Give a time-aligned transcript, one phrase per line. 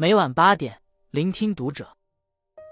[0.00, 1.88] 每晚八点，聆听读者。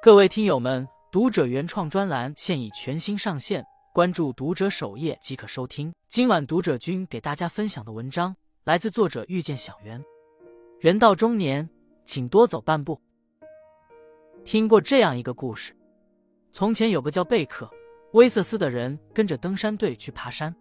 [0.00, 5.92] 各位听友们，读者原创专栏现已全新上线，关注读者首页即可收听。
[6.06, 10.00] 今晚读者君给大家分享的文章来自作者遇见小圆。
[10.78, 11.68] 人到中年，
[12.04, 13.02] 请多走半步。
[14.44, 15.76] 听过这样一个故事：
[16.52, 17.66] 从前有个叫贝克·
[18.12, 20.54] 威瑟斯的人，跟着登山队去爬山。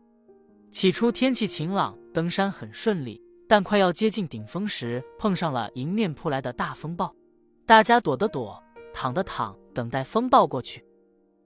[0.71, 3.21] 起初天气晴朗，登山很顺利。
[3.47, 7.13] 但快要接近顶峰时，碰上了迎面扑来的大风暴。
[7.65, 8.61] 大家躲的躲，
[8.93, 10.83] 躺的躺，等待风暴过去。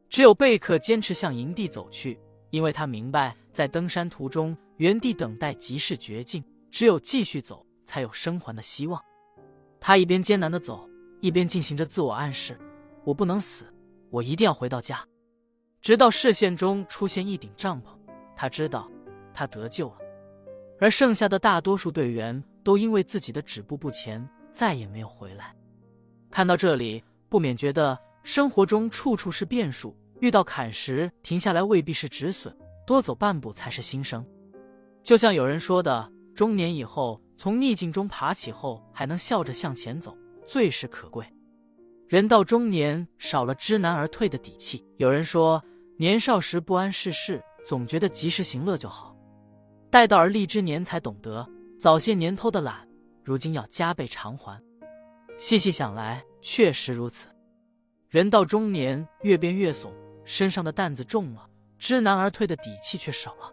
[0.10, 9.02] 只有贝克坚持向营地走去，因为他明白，在登山途中，原地等待即是绝境，只有继续走，才有生还的希望。
[9.80, 10.90] 他一边艰难的走，
[11.22, 12.58] 一边进行着自我暗示
[13.06, 13.66] ：“我不能死，
[14.10, 15.06] 我一定要回到家。”
[15.82, 17.88] 直到视线中出现一顶帐篷，
[18.36, 18.90] 他知道，
[19.34, 19.98] 他得救了。
[20.80, 25.54] 而剩下的大多数队员都因为自己的止步不前，再也没有回来。
[26.32, 32.56] 看到这里，不免觉得生活中处处是变数，遇到坎时停下来未必是止损，
[32.86, 34.26] 多走半步才是新生。
[35.04, 41.26] 就像有人说的：“中年以后，从逆境中爬起后，还能笑着向前走，最是可贵。”
[42.08, 44.84] 人到中年，少了知难而退的底气。
[44.98, 45.64] 有人说
[45.98, 49.16] ：“年少时不谙世事，总觉得及时行乐就好。”
[49.92, 51.48] 待到而立之年，才懂得
[51.80, 52.88] 早些年偷的懒，
[53.24, 54.62] 如今要加倍偿还。
[55.38, 57.28] 细细想来，确实如此。
[58.08, 59.92] 人到中年，越变越怂，
[60.24, 61.48] 身上的担子重了，
[61.80, 63.52] 知难而退的底气却少了。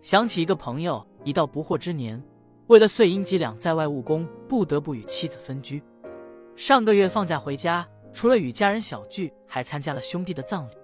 [0.00, 2.20] 想起一个朋友，已到不惑之年，
[2.66, 5.80] 为了碎银几两，在外务工，不得不与妻子分居。
[6.56, 10.74] 上个月放假回家，除了与家人小聚，还参加了兄弟的葬礼。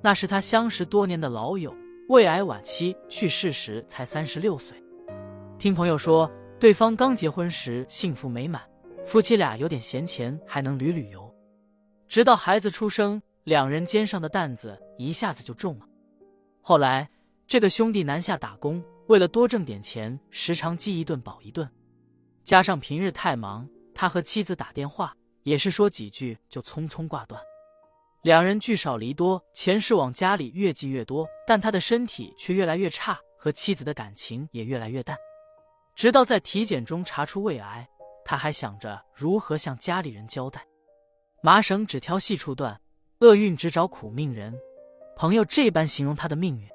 [0.00, 1.74] 那是他相识多年的老友。
[2.10, 4.76] 胃癌晚期去世时才三十六岁，
[5.60, 8.60] 听朋友说，对方刚结婚时幸福美满，
[9.06, 11.32] 夫妻俩有点闲钱还能旅旅游。
[12.08, 15.86] 直到孩子出生，两人肩上的担子一下子就重了。
[16.60, 17.08] 后来，
[17.46, 21.70] 这个兄弟南下打工，为了多挣点钱，时常饥一顿饱一顿。
[22.42, 27.40] 加上平日太忙，他和妻子打电话也是说几句就匆匆挂断。
[28.22, 35.16] 两人聚少离多，钱是往家里越寄越多，但他的身体却越来越差，和妻子的感情也越来越淡。
[35.94, 37.88] 直到在体检中查出胃癌，
[38.22, 40.62] 他还想着如何向家里人交代。
[41.42, 42.78] 麻绳只挑细处断，
[43.20, 44.54] 厄运只找苦命人。
[45.16, 46.68] 朋友这般形容他的命运。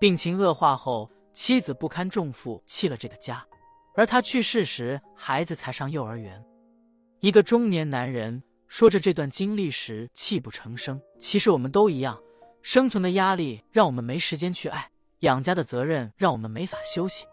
[0.00, 3.46] 病情恶化后，妻子不堪重负，弃了这个家。
[3.94, 6.42] 而他去世时，孩子才上幼儿园。
[7.20, 8.42] 一个中年男人。
[8.76, 11.00] 说着这段经历时，泣不成声。
[11.20, 12.20] 其实我们都一样，
[12.60, 14.90] 生存的压力让我们没时间去爱，
[15.20, 17.24] 养家的责任让我们没法休息。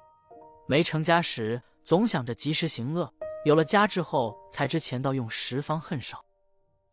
[0.67, 3.11] 没成家时总想着及时行乐，
[3.43, 6.23] 有了家之后才知钱到用时方恨少。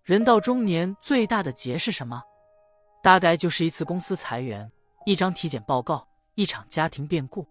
[0.03, 2.23] 人到中年最大的劫是什么？
[3.03, 4.73] 大概就是一次公司裁员，
[5.05, 7.47] 一张体检报告，一场家庭变故。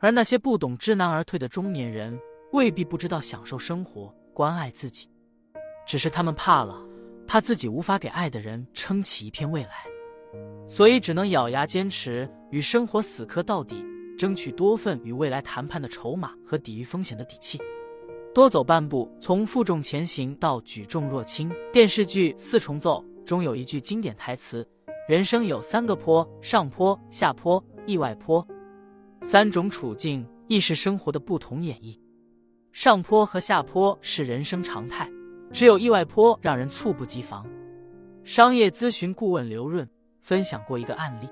[0.00, 2.18] 而那些不懂知难而退的中年人，
[2.52, 5.08] 未必不知道享受生活，关爱自己。
[5.86, 6.76] 只是他们怕了，
[7.26, 9.70] 怕自己无法给爱的人撑起一片未来，
[10.68, 13.84] 所以只能咬牙坚持，与生活死磕到底，
[14.18, 17.60] 争取多份与未来谈判的筹码和抵御风险的底气。
[18.34, 21.50] 多走半步，从负重前行到举重若轻。
[21.72, 24.68] 电视剧《四重奏》中有一句经典台词
[25.08, 28.46] ：“人生有三个坡，上坡、下坡、意外坡，
[29.22, 31.98] 三种处境亦是生活的不同演绎。
[32.72, 35.10] 上坡和下坡是人生常态。”
[35.52, 37.46] 只有意外坡让人猝不及防。
[38.24, 39.88] 商业咨询顾问刘润
[40.20, 41.28] 分享过一个案例，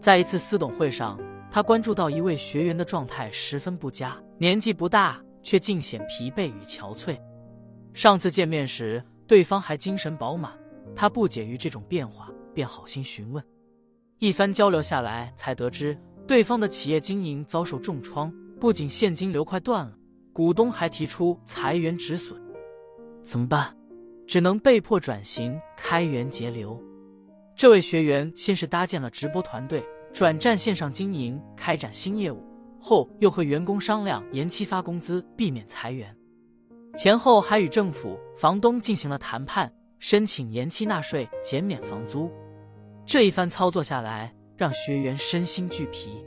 [0.00, 1.18] 在一次私董会上，
[1.50, 7.16] 他关注到一位学员的状态十分不佳，年纪不大却尽显疲惫与憔悴。
[7.94, 10.52] 上次见面时，对方还精神饱满，
[10.94, 13.42] 他不解于这种变化，便好心询问。
[14.18, 19.92] 一番交流下来，才得知对方的企业经营遭受重创，不仅现金流快断了，
[20.32, 22.40] 股东还提出裁员止损。
[23.28, 23.76] 怎么办？
[24.26, 26.82] 只能被迫转型，开源节流。
[27.54, 29.84] 这位学员先是搭建了直播团队，
[30.14, 32.42] 转战线上经营，开展新业务，
[32.80, 36.16] 后又和员工商量延期发工资，避免裁员。
[36.96, 42.32] 前后还与政府、房东进行了谈判，申请延期纳税、减免房租。
[43.04, 46.24] 这一番操作下来，让学员身心俱疲。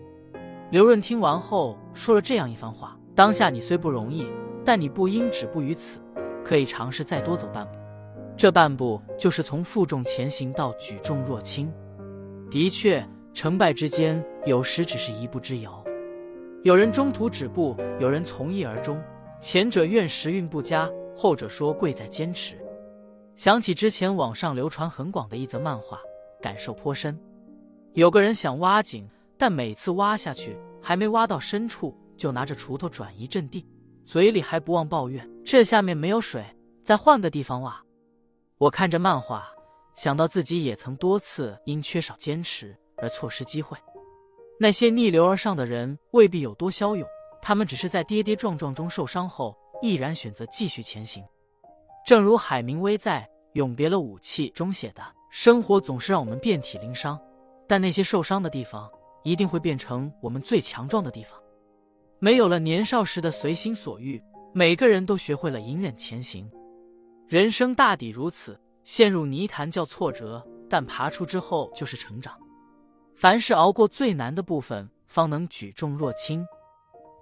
[0.70, 4.28] 刘润听完后说了这样一番话：当下你虽不容易，
[4.64, 6.00] 但你不应止步于此。
[6.44, 7.78] 可以尝试再多走半步，
[8.36, 11.72] 这半步就是从负重前行到举重若轻。
[12.50, 15.84] 的确，成败之间有时只是一步之遥。
[16.64, 19.02] 有人中途止步，有人从一而终。
[19.40, 22.56] 前者怨时运不佳，后者说贵在坚持。
[23.36, 25.98] 想起之前网上流传很广的一则漫画，
[26.40, 27.18] 感受颇深。
[27.94, 33.66] 有个人想挖井，但每次挖下去还没挖到深处，就拿着锄头转移阵地，
[34.06, 36.44] 嘴里还不忘抱怨：“这下面没有水，
[36.84, 37.82] 再换个地方挖。”
[38.58, 39.48] 我看着漫画，
[39.96, 43.78] 想到自己也曾多次因缺少坚持而错失机会。
[44.60, 47.08] 那些逆流而上的人未必有多骁勇，
[47.42, 51.24] 他们只是在跌跌撞撞中受伤后，毅然选择继续前行。
[52.06, 53.22] 正如海明威在
[53.54, 55.02] 《永别了，武器》中写的
[55.32, 57.20] ：“生活总是让我们遍体鳞伤，
[57.68, 58.88] 但那些受伤的地方
[59.24, 61.41] 一定会变成我们最强壮的地方。”
[62.24, 64.22] 没有了年少时的随心所欲，
[64.54, 66.48] 每个人都学会了隐忍前行。
[67.28, 72.38] 人生大抵如此，陷入泥潭叫挫折，但爬出之后就是成长。
[73.16, 76.46] 凡是熬过最难的部分，方能举重若轻。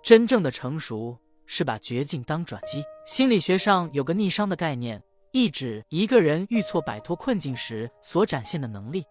[0.04, 2.84] 真正的成熟是把绝境当转机。
[3.06, 5.02] 心理学上有个逆商的概念，
[5.32, 9.06] 意指一个人遇挫摆脱困境时所展现的能力。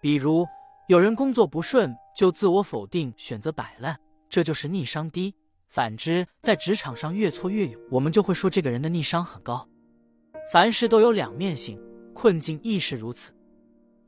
[0.00, 0.44] 比如，
[0.88, 3.96] 有人工作不顺就自我否定，选择摆烂，
[4.32, 5.34] 这就是逆商低。
[5.68, 9.68] 反之，在职场上越挫越勇，我们就会说这个人的逆商很高。
[10.50, 11.78] 凡事都有两面性，
[12.14, 13.30] 困境亦是如此。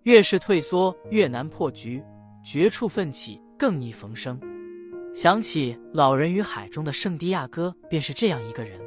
[0.04, 2.02] 越是退缩，越难破局；
[2.42, 4.40] 绝处奋起，更易逢生。
[5.14, 8.80] 想起《老人与海》中的圣地亚哥，便是这样一个人。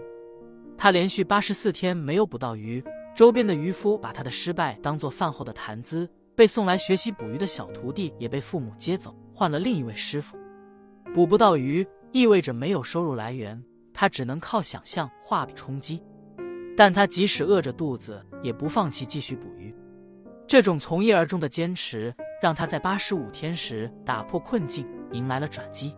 [0.75, 2.83] 他连续八十四天没有捕到鱼，
[3.15, 6.09] 周边的渔夫把他的失败当做饭后的谈资。
[6.35, 10.36] 被送来学习捕鱼的小徒弟也被父母接走，换了另一位师傅。
[11.13, 13.61] 捕不到鱼，意味着没有收入来源，
[13.93, 16.03] 他只能靠想象画笔充饥。
[16.75, 19.73] 但他即使饿着肚子，也不放弃继续捕鱼。
[20.45, 25.95] 这种从一而终的坚持，让他在八十五天时打破困境，迎来了转机。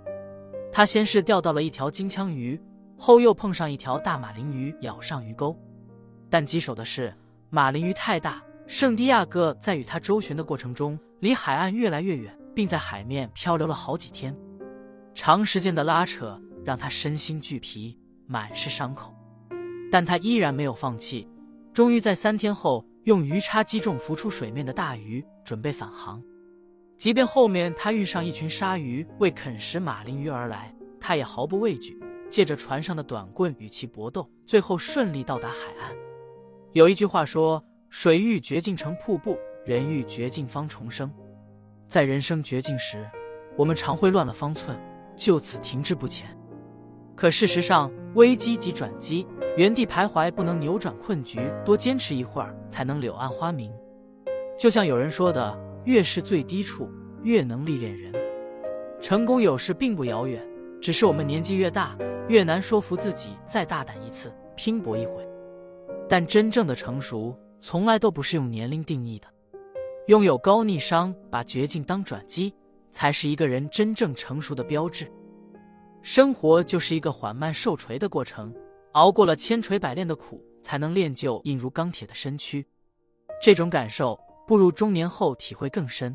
[0.72, 2.60] 他先是钓到了一条金枪鱼，
[2.98, 5.54] 后又碰上一条大马林鱼咬上鱼钩。
[6.30, 7.14] 但棘手的是，
[7.50, 14.36] 马林鱼太大，圣地亚哥在与它周旋的过程中，离海岸越来越远，并在海面漂流了好几天。
[15.22, 19.14] 长时间的拉扯让他身心俱疲，满是伤口。
[19.92, 21.28] 但他依然没有放弃，
[21.74, 26.24] 终于在三天后用鱼叉击中浮出水面的大鱼，准备返航。
[26.96, 32.00] 即便后面他遇上一群鲨鱼为啃食马林鱼而来，他也毫不畏惧，
[32.30, 35.94] 借着船上的短棍与其搏斗，最后顺利到达海岸。
[36.72, 37.62] 有一句话说
[37.92, 41.12] ：“水遇绝境成瀑布，人遇绝境方重生。”
[41.90, 43.06] 在人生绝境时，
[43.58, 44.80] 我们常会乱了方寸，
[45.20, 46.26] 就此停滞不前。
[47.14, 49.28] 可事实上，危机即转机，
[49.58, 53.70] 原地徘徊不能扭转困局，多坚持一会儿才能柳暗花明。
[54.58, 56.90] 就像有人说的：“越是最低处，
[57.22, 58.14] 越能历练人。”
[59.02, 60.42] 成功有时并不遥远，
[60.82, 61.98] 只是我们年纪越大，
[62.30, 65.28] 越难说服自己再大胆一次，拼搏一回。
[66.08, 69.28] 但真正的成熟，从来都不是用年龄定义的。
[70.08, 72.54] 拥有高逆商，把绝境当转机，
[73.00, 75.10] 才是一个人真正成熟的标志。
[76.02, 78.54] 生活就是一个缓慢受锤的过程，
[78.92, 82.66] 熬过了千锤百炼的苦，才能练就硬如钢铁的身躯。
[83.42, 86.14] 这种感受，步入中年后体会更深。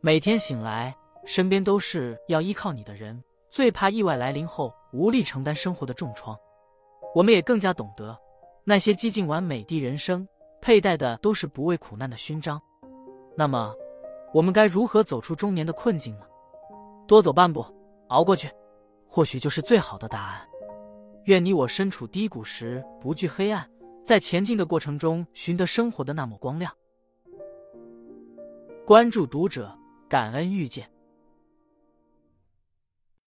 [0.00, 3.20] 每天醒来，身边都是要依靠你的人，
[3.50, 6.38] 最怕意外来临后无力承担生活的重创。
[7.16, 8.16] 我们也更加懂得，
[8.62, 10.24] 那些几近完美的人生，
[10.62, 12.62] 佩戴的都是不畏苦难的勋章。
[13.36, 13.74] 那么，
[14.32, 16.26] 我们该如何走出中年的困境呢？
[17.06, 17.64] 多走半步，
[18.08, 18.50] 熬过去。
[19.08, 20.46] 或许就是最好的答案。
[21.24, 23.68] 愿你我身处低谷时不惧黑暗，
[24.04, 26.70] 在前进的过程中寻得生活的那抹光亮。
[28.84, 29.76] 关注读者，
[30.08, 30.88] 感恩遇见。